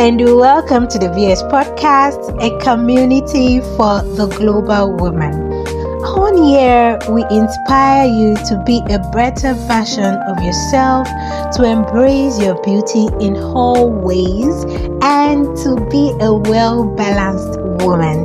[0.00, 5.34] and welcome to the VOS Podcast, a community for the global woman.
[6.02, 11.06] On here, we inspire you to be a better version of yourself,
[11.52, 14.64] to embrace your beauty in all ways,
[15.02, 18.24] and to be a well balanced woman.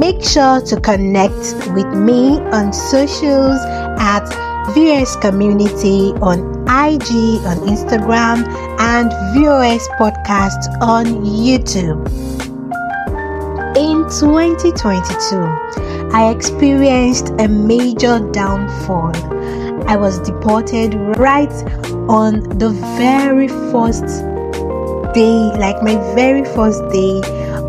[0.00, 1.44] Make sure to connect
[1.74, 3.60] with me on socials
[4.00, 4.24] at
[4.72, 8.46] VOS Community on IG, on Instagram,
[8.78, 12.06] and VOS Podcast on YouTube.
[13.76, 19.16] In 2022, I experienced a major downfall.
[19.88, 21.52] I was deported right
[22.08, 24.04] on the very first
[25.14, 27.20] day, like my very first day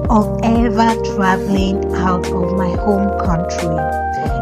[0.09, 3.77] of ever traveling out of my home country.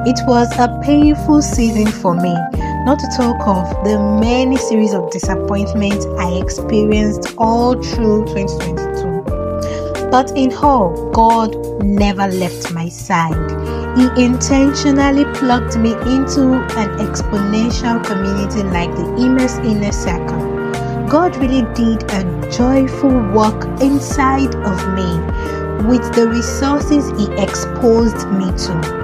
[0.09, 2.35] It was a painful season for me,
[2.83, 10.09] not to talk of the many series of disappointments I experienced all through 2022.
[10.09, 13.51] But in all, God never left my side.
[13.95, 21.07] He intentionally plugged me into an exponential community like the Emer's Inner Circle.
[21.07, 28.45] God really did a joyful work inside of me with the resources He exposed me
[28.45, 29.00] to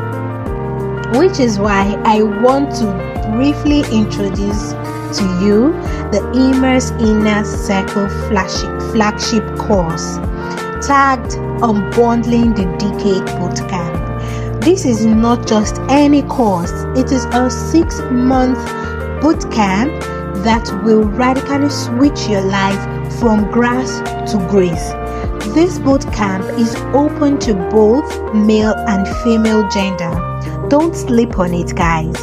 [1.18, 2.86] which is why I want to
[3.32, 4.74] briefly introduce
[5.18, 5.72] to you
[6.12, 10.18] the Emer's Inner Circle flagship, flagship course
[10.86, 11.32] tagged
[11.66, 14.64] Unbundling the Decade Bootcamp.
[14.64, 18.60] This is not just any course, it is a six month
[19.20, 20.00] bootcamp
[20.44, 23.90] that will radically switch your life from grass
[24.32, 24.92] to grace.
[25.56, 30.28] This bootcamp is open to both male and female gender
[30.70, 32.16] don't sleep on it, guys.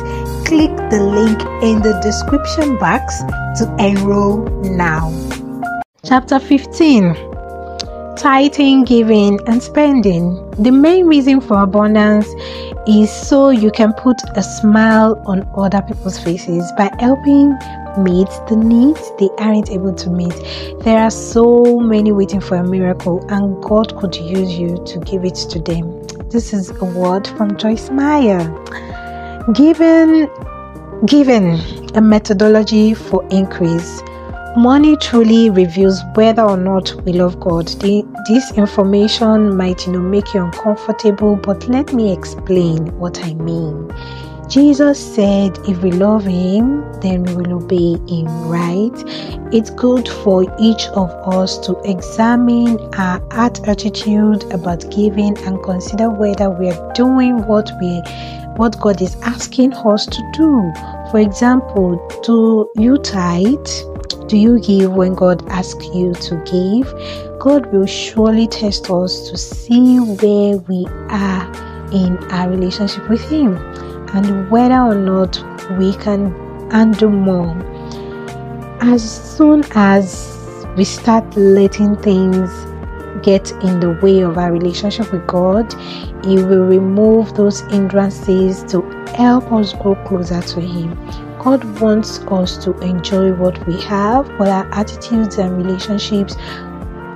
[0.46, 3.20] Click the link in the description box
[3.58, 5.10] to enroll now.
[6.04, 7.14] Chapter 15
[8.16, 10.50] Tithing, Giving, and Spending.
[10.52, 12.26] The main reason for abundance
[12.86, 17.50] is so you can put a smile on other people's faces by helping
[17.98, 20.34] meet the needs they aren't able to meet.
[20.80, 25.24] There are so many waiting for a miracle, and God could use you to give
[25.24, 26.04] it to them.
[26.34, 28.42] This is a word from Joyce Meyer.
[29.52, 30.28] Given
[31.06, 31.60] given
[31.94, 34.02] a methodology for increase,
[34.56, 37.68] money truly reveals whether or not we love God.
[37.68, 43.34] The, this information might you know make you uncomfortable, but let me explain what I
[43.34, 43.94] mean.
[44.48, 48.92] Jesus said, if we love Him, then we will obey Him, right?
[49.52, 56.10] It's good for each of us to examine our heart attitude about giving and consider
[56.10, 58.02] whether we are doing what we
[58.56, 60.72] what God is asking us to do.
[61.10, 64.28] For example, do you tithe?
[64.28, 67.40] Do you give when God asks you to give?
[67.40, 71.52] God will surely test us to see where we are
[71.92, 73.58] in our relationship with Him
[74.14, 75.42] and whether or not
[75.78, 76.32] we can
[76.70, 77.56] handle more.
[78.80, 82.50] As soon as we start letting things
[83.22, 85.72] get in the way of our relationship with God,
[86.24, 88.82] He will remove those hindrances to
[89.16, 90.94] help us grow closer to Him.
[91.38, 96.36] God wants us to enjoy what we have, but our attitudes and relationships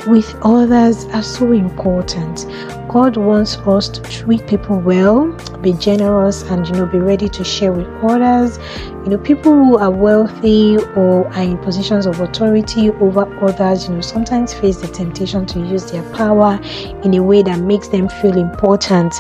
[0.07, 2.47] with others are so important.
[2.89, 5.27] God wants us to treat people well,
[5.61, 8.59] be generous, and you know, be ready to share with others.
[9.05, 13.95] You know, people who are wealthy or are in positions of authority over others, you
[13.95, 16.59] know, sometimes face the temptation to use their power
[17.05, 19.15] in a way that makes them feel important.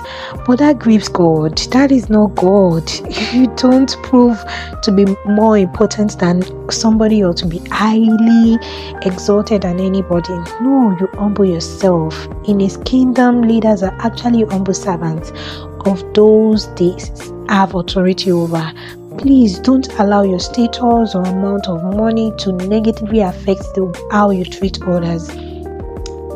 [0.47, 1.59] But that grieves God.
[1.71, 2.91] That is not God.
[3.29, 4.43] You don't prove
[4.83, 8.59] to be more important than somebody or to be highly
[9.03, 10.35] exalted than anybody.
[10.63, 12.27] No, you humble yourself.
[12.45, 15.33] In His kingdom, leaders are actually humble servants
[15.85, 16.97] of those they
[17.49, 18.73] have authority over.
[19.19, 24.45] Please don't allow your status or amount of money to negatively affect the, how you
[24.45, 25.29] treat others.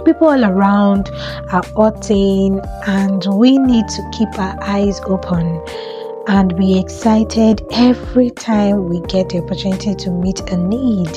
[0.04, 1.08] People all around
[1.52, 5.64] are hurting, and we need to keep our eyes open
[6.26, 11.08] and be excited every time we get the opportunity to meet a need.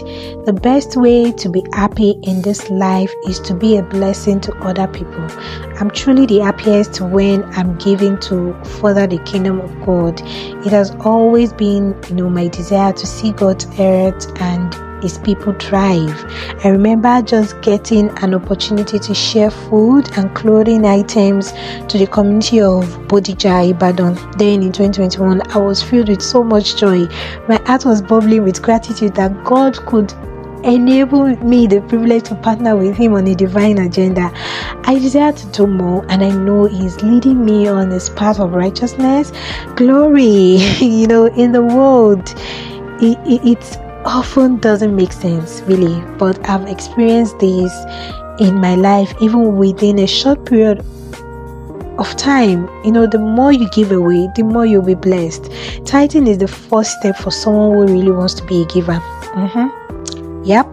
[0.46, 4.54] The best way to be happy in this life is to be a blessing to
[4.58, 5.28] other people.
[5.80, 10.22] I'm truly the happiest when I'm giving to further the kingdom of God.
[10.66, 14.74] It has always been, you know, my desire to see God's earth and
[15.06, 16.26] his people thrive.
[16.64, 21.52] I remember just getting an opportunity to share food and clothing items
[21.90, 24.16] to the community of Bodija Ibadan.
[24.40, 27.06] Then in 2021, I was filled with so much joy.
[27.48, 30.12] My heart was bubbling with gratitude that God could
[30.64, 34.32] enable me the privilege to partner with Him on a divine agenda.
[34.86, 38.54] I desire to do more, and I know He's leading me on this path of
[38.54, 39.32] righteousness,
[39.76, 40.24] glory.
[40.82, 42.28] you know, in the world,
[43.02, 47.74] it, it, it often doesn't make sense, really, but I've experienced this
[48.40, 50.80] in my life, even within a short period
[51.98, 52.70] of time.
[52.84, 55.52] You know, the more you give away, the more you'll be blessed.
[55.86, 59.02] Tithing is the first step for someone who really wants to be a giver.
[59.34, 60.44] Mm-hmm.
[60.46, 60.68] Yep.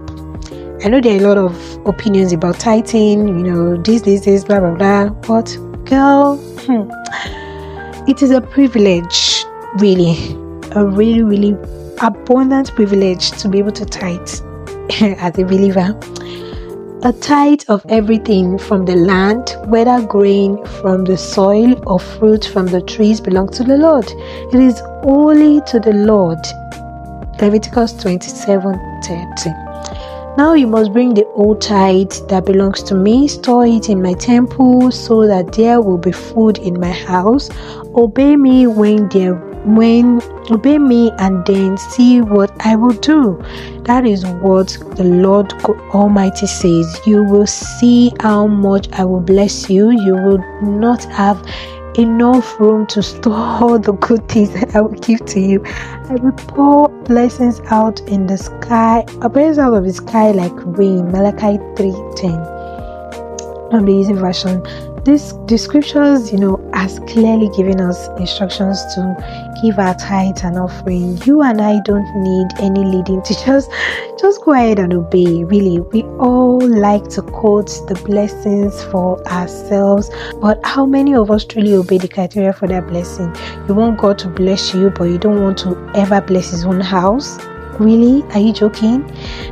[0.84, 4.44] I know there are a lot of opinions about tithing, you know, this, this, this,
[4.44, 5.08] blah, blah, blah.
[5.10, 6.36] But, girl,
[6.66, 6.90] hmm,
[8.10, 9.44] it is a privilege,
[9.76, 10.34] really,
[10.72, 11.56] a really, really
[12.02, 14.28] abundant privilege to be able to tithe
[15.00, 15.98] as a believer
[17.04, 22.66] a tithe of everything from the land, whether grain from the soil or fruit from
[22.66, 24.08] the trees, belongs to the Lord.
[24.54, 26.38] It is only to the Lord.
[27.40, 29.50] Leviticus 27 30.
[30.38, 34.14] Now you must bring the old tithe that belongs to me, store it in my
[34.14, 37.50] temple, so that there will be food in my house.
[37.96, 40.20] Obey me when there when
[40.50, 43.42] obey me and then see what I will do.
[43.84, 45.52] That is what the Lord
[45.94, 47.00] Almighty says.
[47.06, 49.90] You will see how much I will bless you.
[49.90, 51.44] You will not have
[51.98, 55.62] enough room to store all the good things that I will give to you.
[55.66, 60.52] I will pour blessings out in the sky, uh, blessings out of the sky like
[60.78, 61.10] rain.
[61.10, 62.62] Malachi 3:10.
[63.72, 64.62] I'm the easy version
[65.04, 70.58] this the scriptures you know has clearly given us instructions to give our tithe and
[70.58, 71.18] offering.
[71.24, 73.44] You and i don't need any leading just
[74.20, 75.80] just go ahead and obey really.
[75.80, 80.10] We all like to quote the blessings for ourselves
[80.40, 83.34] but how many of us truly obey the criteria for that blessing?
[83.68, 86.80] You want god to bless you but you don't want to ever bless his own
[86.80, 87.38] house
[87.78, 88.22] Really?
[88.34, 89.02] Are you joking?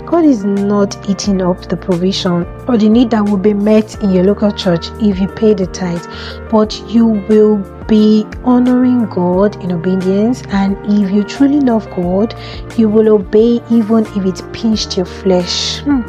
[0.07, 4.11] God is not eating up the provision or the need that will be met in
[4.11, 6.05] your local church if you pay the tithe,
[6.51, 7.57] but you will
[7.87, 10.43] be honoring God in obedience.
[10.49, 12.35] And if you truly love God,
[12.77, 15.81] you will obey even if it pinched your flesh.
[15.81, 16.03] Hmm.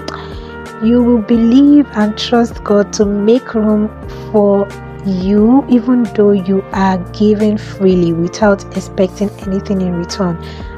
[0.86, 3.90] You will believe and trust God to make room
[4.32, 4.68] for
[5.06, 10.38] you, even though you are giving freely without expecting anything in return.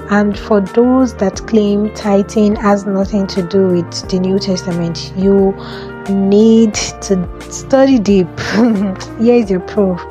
[0.10, 5.52] And for those that claim tithing has nothing to do with the New Testament, you
[6.10, 8.28] need to study deep.
[9.20, 10.02] Here is your proof.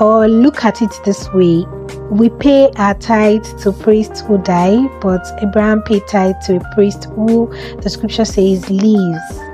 [0.00, 1.66] Or look at it this way
[2.10, 7.04] we pay our tithe to priests who die, but Abraham paid tithe to a priest
[7.04, 7.50] who
[7.80, 9.51] the scripture says lives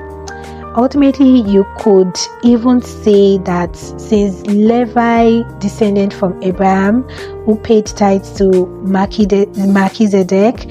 [0.79, 7.03] ultimately you could even say that since levi descended from abraham
[7.45, 10.71] who paid tithes to melchizedek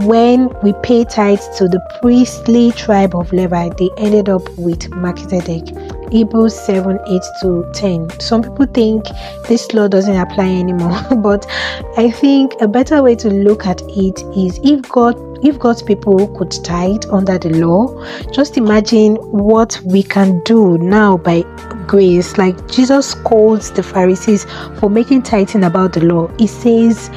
[0.00, 5.64] when we pay tithes to the priestly tribe of levi they ended up with melchizedek.
[6.12, 9.06] Hebrews 7 8 to 10 some people think
[9.48, 11.46] this law doesn't apply anymore but
[11.96, 16.28] i think a better way to look at it is if god if God's people
[16.36, 21.42] could tithe under the law, just imagine what we can do now by
[21.86, 22.38] grace.
[22.38, 24.46] Like Jesus calls the Pharisees
[24.78, 26.28] for making tithing about the law.
[26.38, 27.10] He says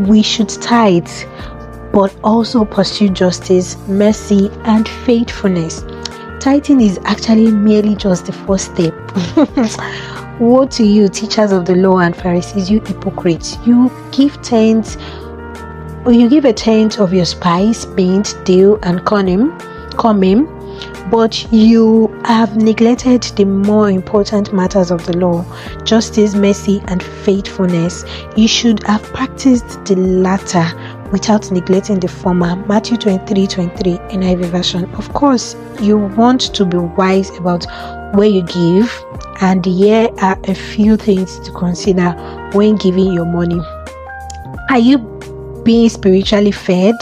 [0.00, 1.08] we should tithe,
[1.92, 5.84] but also pursue justice, mercy, and faithfulness.
[6.40, 8.94] Tithing is actually merely just the first step.
[10.40, 13.56] Woe to you, teachers of the law and Pharisees, you hypocrites!
[13.64, 14.98] You give tithes
[16.06, 19.52] or you give a tenth of your spice, mint, dill, and cumin,
[19.98, 20.46] cumin,
[21.10, 25.44] but you have neglected the more important matters of the law
[25.84, 28.04] justice, mercy, and faithfulness.
[28.36, 30.64] You should have practiced the latter
[31.10, 32.54] without neglecting the former.
[32.66, 34.84] Matthew 23 23 NIV version.
[34.94, 37.66] Of course, you want to be wise about
[38.14, 39.04] where you give,
[39.40, 42.12] and here are a few things to consider
[42.52, 43.60] when giving your money.
[44.70, 45.15] Are you
[45.66, 46.94] being spiritually fed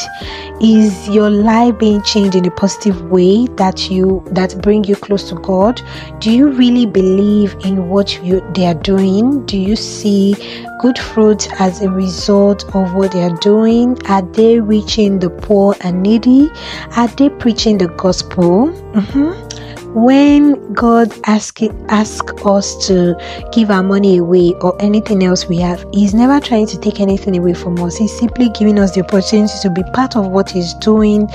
[0.60, 5.28] is your life being changed in a positive way that you that bring you close
[5.28, 5.80] to god?
[6.18, 9.44] Do you really believe in what you they are doing?
[9.44, 10.34] Do you see
[10.80, 13.98] good fruit as a result of what they are doing?
[14.06, 16.50] Are they reaching the poor and needy?
[16.96, 18.68] Are they preaching the gospel?
[18.94, 19.73] Mm-hmm.
[19.94, 23.14] When God ask ask us to
[23.52, 27.36] give our money away or anything else we have, He's never trying to take anything
[27.36, 27.96] away from us.
[27.96, 31.28] He's simply giving us the opportunity to be part of what He's doing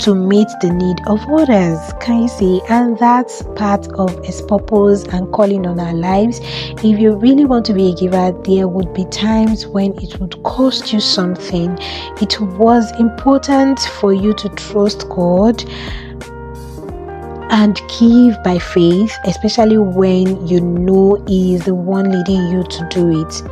[0.00, 1.78] to meet the need of others.
[2.00, 2.62] Can you see?
[2.70, 6.40] And that's part of His purpose and calling on our lives.
[6.42, 10.42] If you really want to be a giver, there would be times when it would
[10.42, 11.76] cost you something.
[12.22, 15.62] It was important for you to trust God
[17.50, 22.88] and give by faith, especially when you know He is the one leading you to
[22.90, 23.42] do it.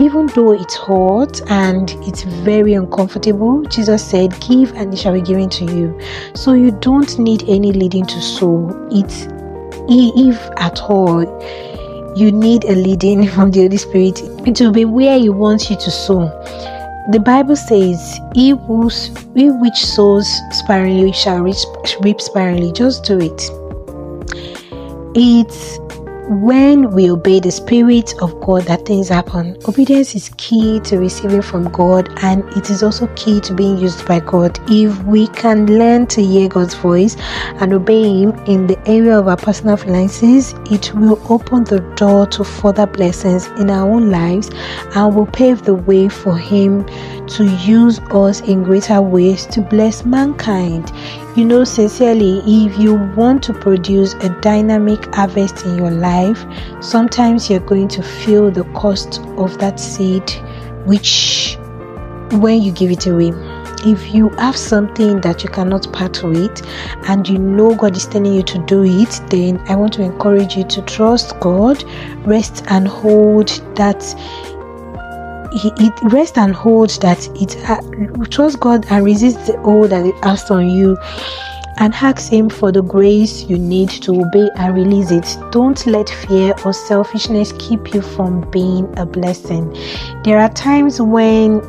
[0.00, 5.20] Even though it's hard and it's very uncomfortable, Jesus said, Give and it shall be
[5.20, 6.00] given to you.
[6.34, 8.70] So you don't need any leading to sow.
[8.90, 9.28] It's
[9.88, 11.22] if at all
[12.16, 15.76] you need a leading from the Holy Spirit, it will be where He wants you
[15.76, 16.73] to sow
[17.10, 18.88] the Bible says, "He who,
[19.34, 21.42] he which sows sparingly shall
[22.00, 23.50] reap sparingly." Just do it.
[25.14, 25.78] It's
[26.28, 29.56] when we obey the Spirit of God that things happen.
[29.68, 34.06] Obedience is key to receiving from God and it is also key to being used
[34.06, 34.58] by God.
[34.70, 37.16] If we can learn to hear God's voice
[37.60, 42.26] and obey Him in the area of our personal finances, it will open the door
[42.28, 44.50] to further blessings in our own lives
[44.94, 46.86] and will pave the way for Him
[47.28, 50.90] to use us in greater ways to bless mankind.
[51.36, 56.46] You know, sincerely, if you want to produce a dynamic harvest in your life,
[56.80, 60.30] sometimes you're going to feel the cost of that seed,
[60.84, 61.58] which
[62.34, 63.32] when you give it away.
[63.84, 66.64] If you have something that you cannot part with
[67.08, 70.56] and you know God is telling you to do it, then I want to encourage
[70.56, 71.82] you to trust God,
[72.24, 74.02] rest and hold that
[75.54, 77.80] it rest and hold that it uh,
[78.26, 80.96] trust God and resist the hold that it has on you
[81.78, 85.36] and ask him for the grace you need to obey and release it.
[85.50, 89.72] Don't let fear or selfishness keep you from being a blessing.
[90.24, 91.60] There are times when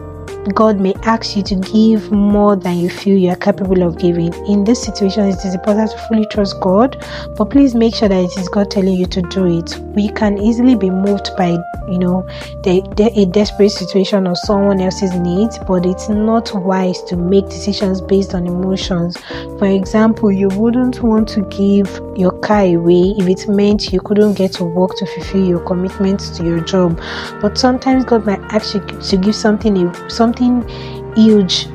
[0.54, 4.34] God may ask you to give more than you feel you are capable of giving.
[4.46, 7.04] In this situation, it is important to fully trust God,
[7.36, 9.78] but please make sure that it is God telling you to do it.
[9.96, 12.28] We can easily be moved by, you know,
[12.64, 17.46] the, the, a desperate situation or someone else's needs, but it's not wise to make
[17.46, 19.18] decisions based on emotions.
[19.58, 24.34] For example, you wouldn't want to give your car away if it meant you couldn't
[24.34, 27.00] get to work to fulfill your commitments to your job.
[27.42, 30.68] But sometimes God might ask you to give something, something
[31.16, 31.68] huge,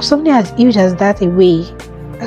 [0.00, 1.64] something as huge as that away.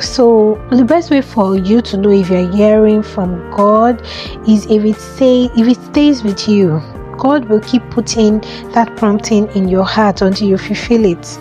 [0.00, 4.00] So the best way for you to know if you're hearing from God
[4.48, 6.80] is if it say if it stays with you.
[7.18, 8.40] God will keep putting
[8.72, 11.38] that prompting in your heart until you fulfill it.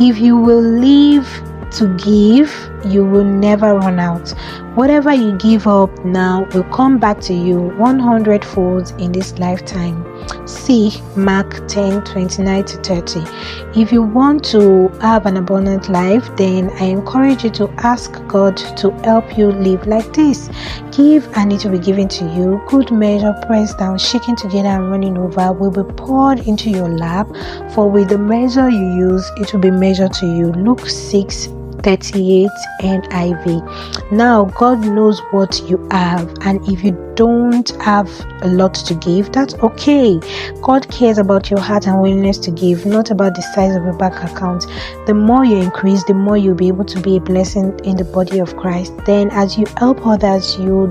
[0.00, 1.24] If you will live
[1.72, 2.52] to give,
[2.84, 4.30] you will never run out.
[4.74, 10.06] Whatever you give up now will come back to you 100 folds in this lifetime.
[10.46, 13.80] See Mark 10 29 to 30.
[13.80, 18.56] If you want to have an abundant life, then I encourage you to ask God
[18.56, 20.48] to help you live like this.
[20.92, 22.60] Give and it will be given to you.
[22.68, 27.28] Good measure, pressed down, shaken together, and running over will be poured into your lap.
[27.74, 30.52] For with the measure you use, it will be measured to you.
[30.52, 31.48] Luke 6
[31.82, 32.50] 38
[32.82, 34.12] NIV.
[34.12, 38.08] Now, God knows what you have, and if you don't have
[38.40, 40.18] a lot to give, that's okay.
[40.62, 43.92] God cares about your heart and willingness to give, not about the size of your
[43.92, 44.64] bank account.
[45.04, 48.04] The more you increase, the more you'll be able to be a blessing in the
[48.04, 48.94] body of Christ.
[49.04, 50.90] Then, as you help others, you'll,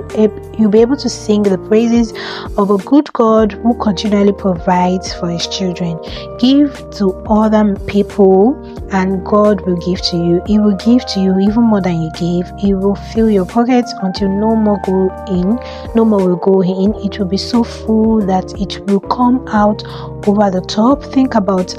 [0.60, 2.14] you'll be able to sing the praises
[2.60, 6.00] of a good God who continually provides for his children.
[6.38, 8.54] Give to other people,
[8.92, 10.44] and God will give to you.
[10.46, 12.52] He will give to you even more than you give.
[12.60, 15.58] He will fill your pockets until no more go in,
[15.96, 16.94] no more will go in.
[17.06, 19.84] It will be so full that it will come out
[20.28, 21.04] over the top.
[21.04, 21.76] Think about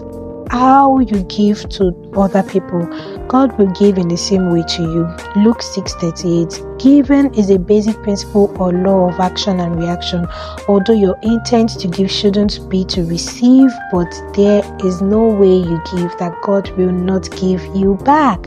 [0.51, 2.85] how you give to other people,
[3.29, 5.43] God will give in the same way to you.
[5.43, 6.70] Luke 6:38.
[6.83, 10.27] Giving is a basic principle or law of action and reaction.
[10.67, 15.79] Although your intent to give shouldn't be to receive, but there is no way you
[15.95, 18.47] give that God will not give you back.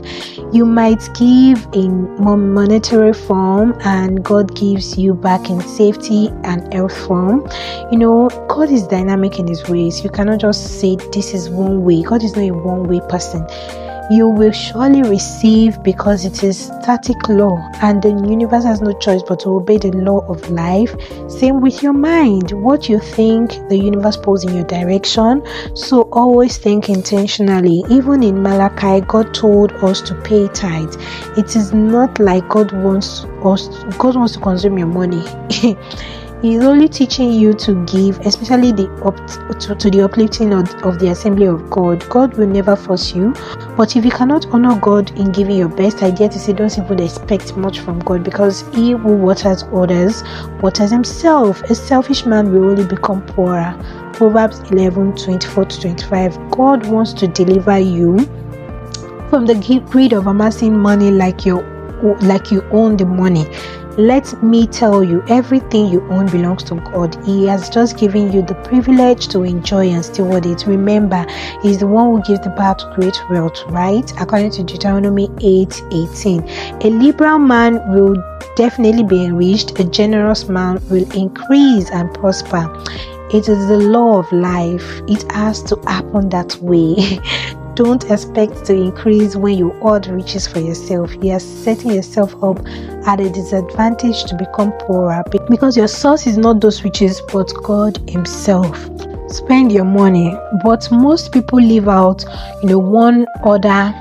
[0.52, 7.06] You might give in monetary form and God gives you back in safety and health
[7.06, 7.48] form.
[7.92, 10.02] You know, God is dynamic in his ways.
[10.02, 12.02] You cannot just say this is one way.
[12.02, 13.46] God is not a one way person.
[14.10, 19.22] You will surely receive because it is static law and the universe has no choice
[19.22, 20.94] but to obey the law of life.
[21.28, 22.52] Same with your mind.
[22.52, 25.42] What you think, the universe pulls in your direction.
[25.74, 27.82] So always think intentionally.
[27.88, 30.96] Even in Malachi, God told us to pay tithes.
[31.38, 33.68] It is not like God wants us
[33.98, 35.24] God wants to consume your money.
[36.44, 39.16] He's only teaching you to give, especially the up
[39.60, 42.06] to, to the uplifting of, of the assembly of God.
[42.10, 43.32] God will never force you,
[43.78, 47.00] but if you cannot honor God in giving your best, idea to say don't even
[47.00, 50.22] expect much from God because He who waters others
[50.60, 51.62] waters himself.
[51.62, 53.74] A selfish man will only become poorer.
[54.12, 56.50] Proverbs 11 24 to 25.
[56.50, 58.18] God wants to deliver you
[59.30, 59.54] from the
[59.88, 61.62] greed of amassing money like you
[62.20, 63.46] like you own the money
[63.98, 67.16] let me tell you, everything you own belongs to God.
[67.24, 70.66] He has just given you the privilege to enjoy and steward it.
[70.66, 71.24] Remember,
[71.62, 74.10] He's the one who gives the power to create wealth, right?
[74.20, 76.42] According to Deuteronomy 8 18.
[76.82, 78.16] A liberal man will
[78.56, 82.68] definitely be enriched, a generous man will increase and prosper.
[83.32, 85.02] It is the law of life.
[85.08, 87.20] It has to happen that way.
[87.74, 91.12] Don't expect to increase when you hoard riches for yourself.
[91.20, 92.64] You are setting yourself up
[93.06, 97.98] at a disadvantage to become poorer because your source is not those riches but God
[98.08, 98.78] Himself.
[99.28, 102.24] Spend your money, but most people leave out,
[102.62, 103.92] you know, one other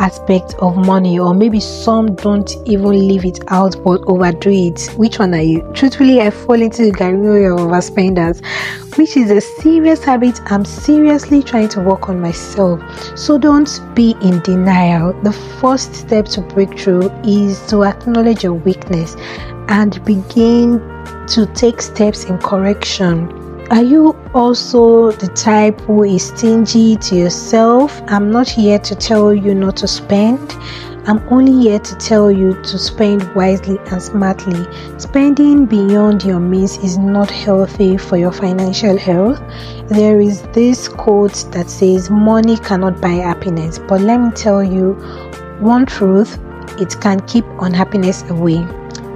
[0.00, 4.88] aspect of money, or maybe some don't even leave it out but overdo it.
[4.96, 5.62] Which one are you?
[5.74, 8.44] Truthfully, I fall into the category of overspenders,
[8.96, 12.80] which is a serious habit I'm seriously trying to work on myself.
[13.16, 15.12] So don't be in denial.
[15.22, 19.16] The first step to breakthrough is to acknowledge your weakness
[19.68, 20.80] and begin
[21.28, 23.39] to take steps in correction
[23.70, 28.02] are you also the type who is stingy to yourself?
[28.08, 30.40] I'm not here to tell you not to spend.
[31.06, 34.66] I'm only here to tell you to spend wisely and smartly.
[34.98, 39.40] Spending beyond your means is not healthy for your financial health.
[39.88, 43.78] There is this quote that says, Money cannot buy happiness.
[43.78, 44.94] But let me tell you
[45.60, 46.40] one truth
[46.80, 48.66] it can keep unhappiness away.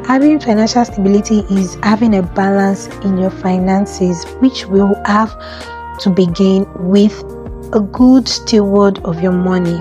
[0.06, 5.34] Having financial stability is having a balance in your finances, which will have
[6.00, 7.18] to begin with
[7.72, 9.80] a good steward of your money.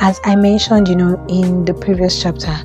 [0.00, 2.56] As I mentioned, you know, in the previous chapter,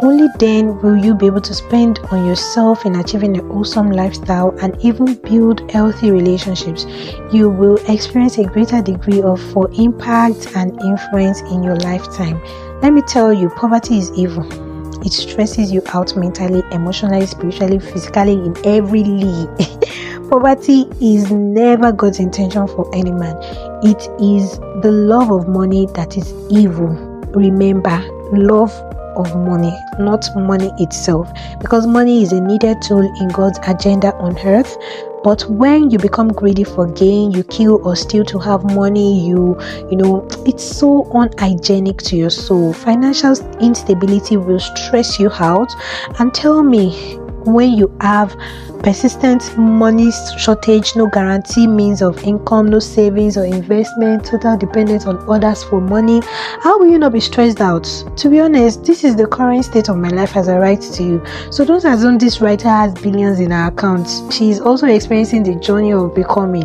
[0.00, 4.50] only then will you be able to spend on yourself in achieving an awesome lifestyle
[4.60, 6.84] and even build healthy relationships.
[7.32, 12.42] You will experience a greater degree of for impact and influence in your lifetime.
[12.82, 14.71] Let me tell you, poverty is evil
[15.04, 19.48] it stresses you out mentally, emotionally, spiritually, physically, in every league.
[20.30, 23.36] Poverty is never God's intention for any man.
[23.82, 26.88] It is the love of money that is evil.
[27.34, 28.72] Remember, love
[29.16, 34.38] of money, not money itself, because money is a needed tool in God's agenda on
[34.38, 34.76] earth.
[35.22, 39.58] But when you become greedy for gain, you kill or steal to have money, you
[39.90, 42.72] you know, it's so unhygienic to your soul.
[42.72, 45.72] Financial instability will stress you out.
[46.18, 48.36] And tell me, when you have
[48.82, 55.18] persistent money shortage, no guarantee means of income, no savings or investment, total dependence on
[55.30, 56.20] others for money,
[56.60, 57.84] how will you not be stressed out?
[58.16, 61.02] To be honest, this is the current state of my life as I write to
[61.02, 61.24] you.
[61.50, 64.22] So don't assume this writer has billions in her accounts.
[64.34, 66.64] She is also experiencing the journey of becoming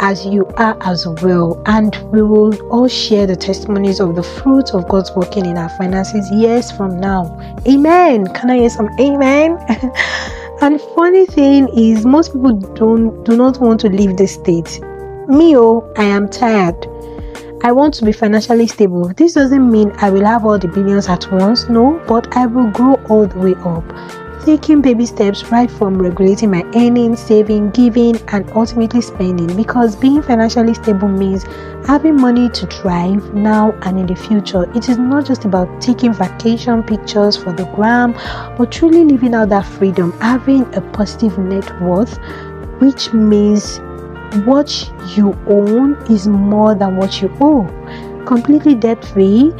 [0.00, 1.62] as you are as well.
[1.66, 5.70] And we will all share the testimonies of the fruits of God's working in our
[5.70, 7.38] finances years from now.
[7.66, 8.26] Amen.
[8.34, 9.58] Can I hear some amen?
[10.60, 14.80] And funny thing is, most people don't do not want to leave the state.
[15.28, 16.86] Me, oh, I am tired.
[17.62, 19.08] I want to be financially stable.
[19.14, 22.70] This doesn't mean I will have all the billions at once, no, but I will
[22.70, 28.16] grow all the way up taking baby steps right from regulating my earnings, saving, giving,
[28.28, 31.44] and ultimately spending because being financially stable means
[31.86, 34.70] having money to thrive now and in the future.
[34.76, 38.12] It is not just about taking vacation pictures for the gram,
[38.58, 42.18] but truly living out that freedom, having a positive net worth,
[42.80, 43.78] which means
[44.44, 47.66] what you own is more than what you owe.
[48.26, 49.52] Completely debt free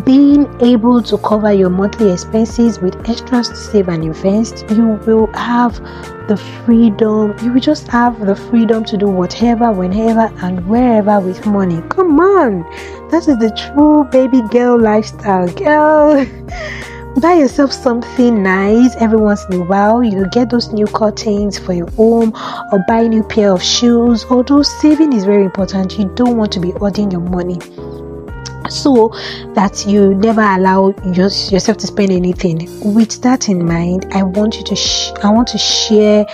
[0.00, 5.26] being able to cover your monthly expenses with extras to save and invest, you will
[5.34, 5.74] have
[6.28, 7.34] the freedom.
[7.42, 11.82] You will just have the freedom to do whatever, whenever, and wherever with money.
[11.90, 12.62] Come on,
[13.10, 16.26] that is the true baby girl lifestyle, girl.
[17.20, 20.02] Buy yourself something nice every once in a while.
[20.02, 22.32] You get those new curtains for your home
[22.72, 24.24] or buy a new pair of shoes.
[24.30, 27.58] Although saving is very important, you don't want to be hoarding your money
[28.68, 29.08] so
[29.54, 32.68] that you never allow yourself to spend anything.
[32.94, 36.26] With that in mind i want you to sh- i want to share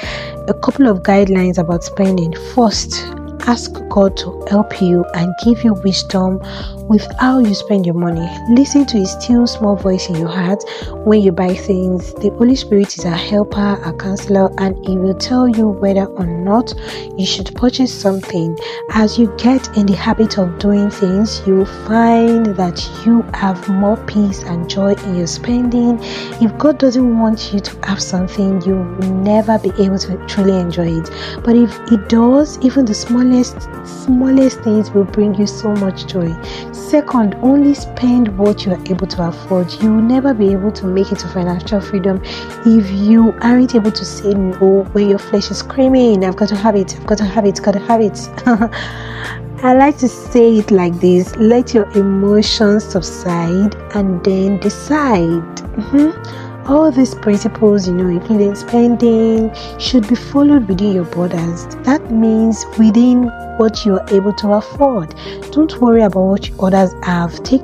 [0.49, 2.35] a couple of guidelines about spending.
[2.55, 6.41] First ask God to help you and give you wisdom
[6.89, 8.27] with how you spend your money.
[8.51, 10.63] Listen to His still small voice in your heart
[11.05, 12.15] when you buy things.
[12.15, 16.27] The Holy Spirit is a helper, a counselor, and He will tell you whether or
[16.27, 16.73] not
[17.17, 18.57] you should purchase something.
[18.93, 23.97] As you get in the habit of doing things, you find that you have more
[24.07, 25.99] peace and joy in your spending.
[26.41, 30.59] If God doesn't want you to have something, you will never be able to truly
[30.59, 31.11] enjoy it.
[31.45, 32.95] But if He does, even the
[33.29, 33.69] smallest,
[34.05, 36.35] smallest things will bring you so much joy.
[36.73, 39.71] Second, only spend what you are able to afford.
[39.83, 42.23] You will never be able to make it to financial freedom
[42.65, 46.57] if you aren't able to say no when your flesh is screaming, I've got to
[46.57, 48.19] have it, I've got to have it, got to have it.
[49.63, 55.43] I like to say it like this let your emotions subside and then decide.
[55.77, 56.48] Mm-hmm.
[56.69, 61.65] All these principles, you know, including spending, should be followed within your borders.
[61.85, 65.15] That means within what you are able to afford.
[65.51, 67.43] Don't worry about what others have.
[67.43, 67.63] Take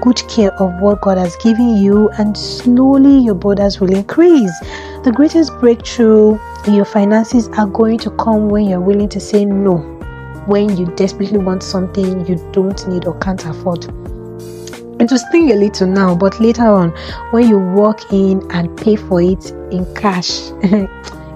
[0.00, 4.56] good care of what God has given you, and slowly your borders will increase.
[5.02, 9.44] The greatest breakthrough in your finances are going to come when you're willing to say
[9.44, 9.78] no,
[10.46, 13.92] when you desperately want something you don't need or can't afford.
[14.98, 16.90] It will sting a little now, but later on,
[17.30, 20.50] when you walk in and pay for it in cash,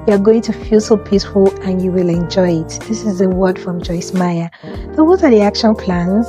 [0.08, 2.80] You're going to feel so peaceful and you will enjoy it.
[2.88, 4.50] This is a word from Joyce Meyer.
[4.96, 6.26] So, what are the action plans?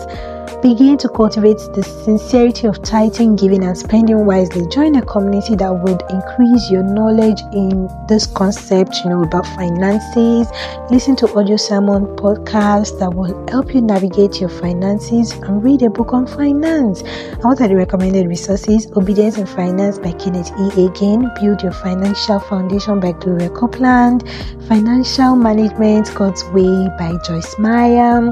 [0.61, 4.67] Begin to cultivate the sincerity of tithing, giving, and spending wisely.
[4.67, 10.47] Join a community that would increase your knowledge in this concept, you know, about finances.
[10.91, 15.89] Listen to audio sermon podcasts that will help you navigate your finances and read a
[15.89, 17.01] book on finance.
[17.01, 18.85] And what are the recommended resources?
[18.95, 20.69] Obedience and Finance by Kenneth E.
[20.75, 24.29] Hagin, Build Your Financial Foundation by Gloria Copeland,
[24.67, 28.31] Financial Management God's Way by Joyce Meyer,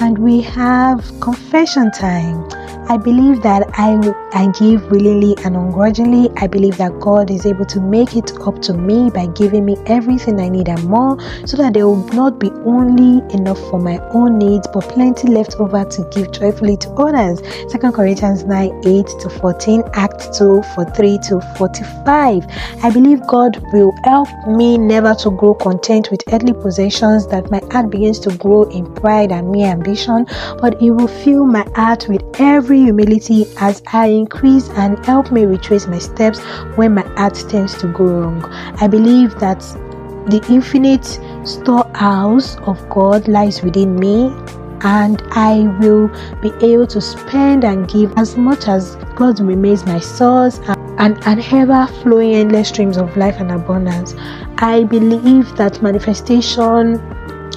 [0.00, 1.04] and we have
[1.60, 2.48] Confession time.
[2.88, 3.96] I believe that I,
[4.34, 6.28] I give willingly and ungrudgingly.
[6.36, 9.78] I believe that God is able to make it up to me by giving me
[9.86, 11.16] everything I need and more
[11.46, 15.56] so that there will not be only enough for my own needs but plenty left
[15.58, 17.40] over to give joyfully to others.
[17.72, 22.44] 2 Corinthians 9 8 to 14, Act 2 for 3 to 45.
[22.82, 27.62] I believe God will help me never to grow content with earthly possessions, that my
[27.72, 30.26] heart begins to grow in pride and mere ambition,
[30.60, 35.44] but He will fill my heart with every humility as I increase and help me
[35.44, 36.40] retrace my steps
[36.76, 38.44] when my heart tends to go wrong.
[38.80, 39.60] I believe that
[40.28, 41.06] the infinite
[41.46, 44.32] storehouse of God lies within me
[44.82, 46.08] and I will
[46.40, 50.58] be able to spend and give as much as God remains my source
[50.98, 54.14] and, and ever flowing endless streams of life and abundance.
[54.58, 57.00] I believe that manifestation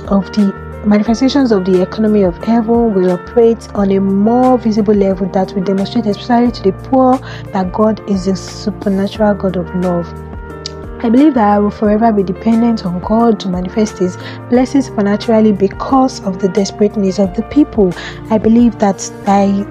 [0.08, 5.28] of the manifestations of the economy of heaven will operate on a more visible level
[5.30, 7.18] that will demonstrate, especially to the poor,
[7.54, 10.08] that God is a supernatural God of love.
[11.04, 14.18] I believe that I will forever be dependent on God to manifest His
[14.50, 17.94] blessings supernaturally because of the desperate needs of the people.
[18.30, 19.66] I believe that by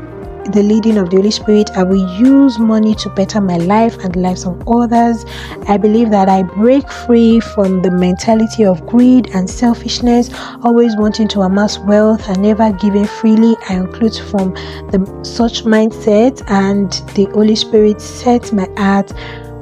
[0.47, 4.15] the leading of the Holy Spirit, I will use money to better my life and
[4.15, 5.25] the lives of others.
[5.69, 10.31] I believe that I break free from the mentality of greed and selfishness,
[10.63, 13.57] always wanting to amass wealth and never giving freely.
[13.69, 14.55] I include from
[14.91, 19.13] the such mindset, and the Holy Spirit set my heart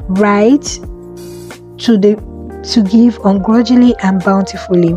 [0.09, 0.65] right
[1.79, 2.31] to the
[2.63, 4.95] to give ungrudgingly and bountifully.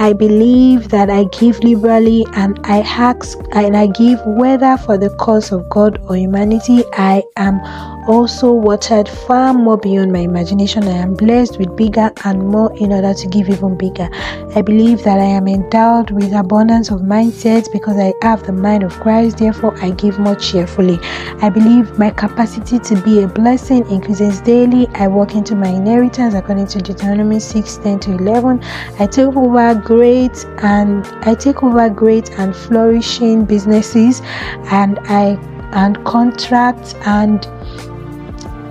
[0.00, 5.10] I believe that I give liberally and I ask and I give whether for the
[5.10, 6.84] cause of God or humanity.
[6.92, 7.60] I am
[8.08, 10.84] also watered far more beyond my imagination.
[10.84, 14.08] I am blessed with bigger and more in order to give even bigger.
[14.56, 18.82] I believe that I am endowed with abundance of mindset because I have the mind
[18.82, 19.38] of Christ.
[19.38, 20.98] Therefore, I give more cheerfully.
[21.42, 24.88] I believe my capacity to be a blessing increases daily.
[24.94, 28.64] I walk into my inheritance according to Deuteronomy 6 10 to 11.
[28.98, 34.22] I take over great and I take over great and flourishing businesses
[34.70, 35.38] and I
[35.72, 37.46] and contracts and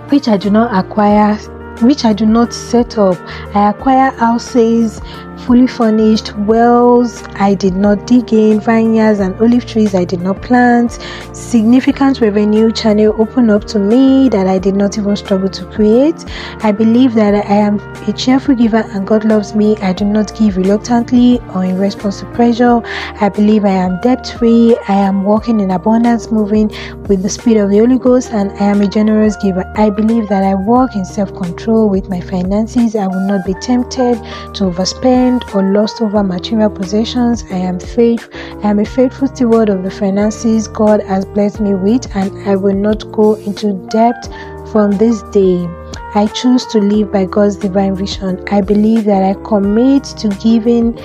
[0.09, 1.37] which I do not acquire
[1.81, 3.17] which I do not set up.
[3.55, 4.99] I acquire houses,
[5.45, 10.41] fully furnished wells I did not dig in, vineyards and olive trees I did not
[10.41, 10.99] plant,
[11.33, 16.25] significant revenue channel open up to me that I did not even struggle to create.
[16.63, 19.77] I believe that I am a cheerful giver and God loves me.
[19.77, 22.81] I do not give reluctantly or in response to pressure.
[23.21, 24.75] I believe I am debt free.
[24.87, 26.69] I am walking in abundance, moving
[27.07, 29.63] with the speed of the Holy Ghost, and I am a generous giver.
[29.75, 32.95] I believe that I walk in self control with my finances.
[32.95, 34.15] I will not be tempted
[34.55, 37.43] to overspend or lost over material possessions.
[37.51, 38.29] I am faith.
[38.63, 42.55] I am a faithful steward of the finances God has blessed me with, and I
[42.55, 44.25] will not go into debt
[44.71, 45.67] from this day.
[46.15, 48.43] I choose to live by God's divine vision.
[48.49, 50.97] I believe that I commit to giving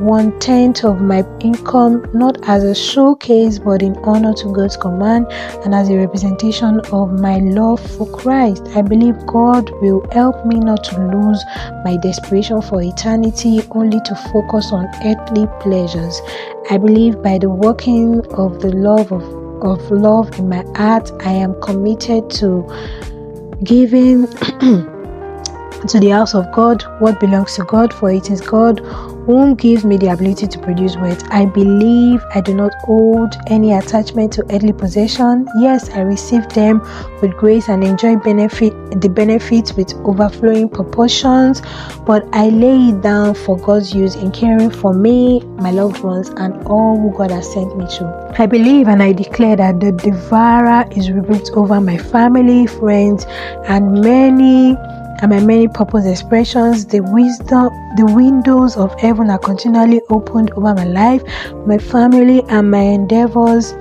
[0.00, 5.26] one tenth of my income not as a showcase but in honor to God's command
[5.62, 8.66] and as a representation of my love for Christ.
[8.74, 11.44] I believe God will help me not to lose
[11.84, 16.18] my desperation for eternity only to focus on earthly pleasures.
[16.70, 19.22] I believe by the working of the love of,
[19.62, 22.66] of love in my heart, I am committed to
[23.64, 24.26] giving
[25.88, 28.80] to the house of God what belongs to God, for it is God
[29.30, 31.22] whom gives me the ability to produce wealth.
[31.30, 35.46] I believe I do not hold any attachment to earthly possession.
[35.60, 36.80] Yes, I receive them
[37.22, 41.62] with grace and enjoy benefit the benefits with overflowing proportions,
[42.04, 46.30] but I lay it down for God's use in caring for me, my loved ones,
[46.30, 48.34] and all who God has sent me to.
[48.36, 53.26] I believe and I declare that the devourer is rebuked over my family, friends,
[53.68, 54.76] and many
[55.22, 60.74] and my many purpose expressions, the wisdom, the windows of heaven are continually opened over
[60.74, 61.22] my life,
[61.66, 63.74] my family, and my endeavors.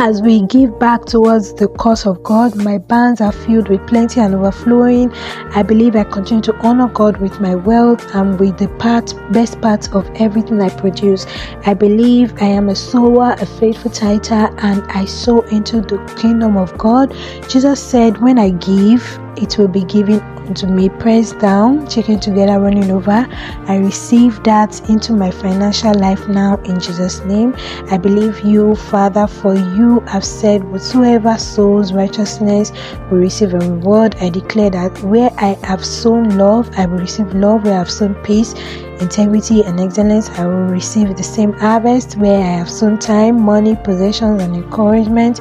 [0.00, 4.20] As we give back towards the cause of God, my barns are filled with plenty
[4.20, 5.12] and overflowing.
[5.56, 9.60] I believe I continue to honor God with my wealth and with the part, best
[9.60, 11.26] parts of everything I produce.
[11.66, 16.56] I believe I am a sower, a faithful tither, and I sow into the kingdom
[16.56, 17.12] of God.
[17.48, 22.58] Jesus said, When I give, it will be given unto me, pressed down, taken together,
[22.60, 23.26] running over.
[23.66, 27.54] I receive that into my financial life now in Jesus' name.
[27.90, 32.72] I believe you, Father, for you have said, Whatsoever sows righteousness
[33.10, 34.16] will receive a reward.
[34.16, 37.64] I declare that where I have sown love, I will receive love.
[37.64, 38.54] Where I have sown peace,
[39.00, 42.16] integrity, and excellence, I will receive the same harvest.
[42.16, 45.40] Where I have sown time, money, possessions, and encouragement,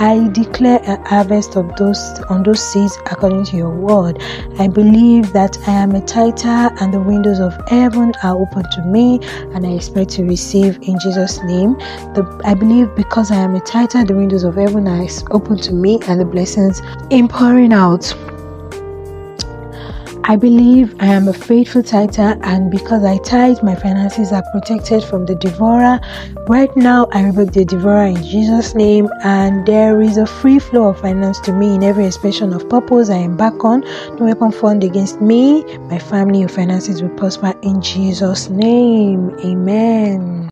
[0.00, 4.22] I declare a harvest of those on those seeds according to your word.
[4.58, 8.82] I believe that I am a tither and the windows of heaven are open to
[8.82, 9.20] me,
[9.54, 11.74] and I expect to receive in Jesus' name.
[12.14, 15.72] The, I believe because I am a tither, the windows of heaven are open to
[15.72, 18.14] me, and the blessings in pouring out.
[20.30, 25.02] I believe I am a faithful tither, and because I tithe, my finances are protected
[25.02, 25.98] from the devourer.
[26.46, 30.90] Right now, I rebuke the devourer in Jesus' name, and there is a free flow
[30.90, 33.80] of finance to me in every expression of purpose I embark on.
[34.18, 39.30] No weapon formed against me, my family, or finances will prosper in Jesus' name.
[39.40, 40.50] Amen.